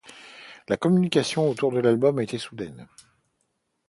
[0.67, 2.87] La communication autour de l'album a été soudaine.